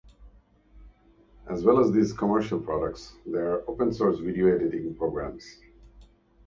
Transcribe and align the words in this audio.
As 1.47 1.63
well 1.63 1.79
as 1.79 1.91
these 1.91 2.11
commercial 2.11 2.59
products, 2.59 3.13
there 3.23 3.53
are 3.53 3.61
opensource 3.67 4.19
video-editing 4.19 4.95
programs. 4.95 5.59